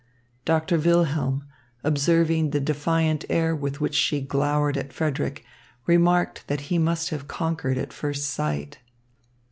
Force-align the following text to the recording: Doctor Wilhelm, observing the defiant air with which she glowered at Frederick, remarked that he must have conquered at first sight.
Doctor 0.45 0.79
Wilhelm, 0.79 1.45
observing 1.83 2.49
the 2.49 2.59
defiant 2.59 3.23
air 3.29 3.55
with 3.55 3.79
which 3.79 3.93
she 3.93 4.19
glowered 4.19 4.75
at 4.75 4.91
Frederick, 4.91 5.45
remarked 5.85 6.47
that 6.47 6.61
he 6.73 6.79
must 6.79 7.09
have 7.11 7.27
conquered 7.27 7.77
at 7.77 7.93
first 7.93 8.27
sight. 8.27 8.79